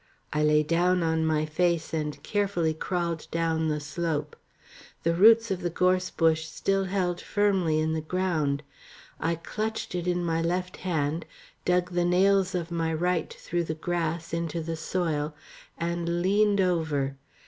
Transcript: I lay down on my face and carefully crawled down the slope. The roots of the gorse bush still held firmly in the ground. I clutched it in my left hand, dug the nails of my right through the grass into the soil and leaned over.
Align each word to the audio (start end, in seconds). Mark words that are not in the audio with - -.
I 0.33 0.41
lay 0.41 0.63
down 0.63 1.03
on 1.03 1.27
my 1.27 1.45
face 1.45 1.93
and 1.93 2.23
carefully 2.23 2.73
crawled 2.73 3.27
down 3.29 3.67
the 3.67 3.79
slope. 3.79 4.35
The 5.03 5.13
roots 5.13 5.51
of 5.51 5.61
the 5.61 5.69
gorse 5.69 6.09
bush 6.09 6.47
still 6.47 6.85
held 6.85 7.21
firmly 7.21 7.79
in 7.79 7.93
the 7.93 8.01
ground. 8.01 8.63
I 9.19 9.35
clutched 9.35 9.93
it 9.93 10.07
in 10.07 10.25
my 10.25 10.41
left 10.41 10.77
hand, 10.77 11.27
dug 11.65 11.91
the 11.91 12.03
nails 12.03 12.55
of 12.55 12.71
my 12.71 12.91
right 12.91 13.31
through 13.31 13.65
the 13.65 13.75
grass 13.75 14.33
into 14.33 14.59
the 14.59 14.75
soil 14.75 15.35
and 15.77 16.23
leaned 16.23 16.59
over. 16.61 17.15